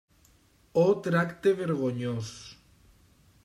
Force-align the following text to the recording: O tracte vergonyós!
O 0.83 0.95
tracte 1.09 1.53
vergonyós! 1.59 2.35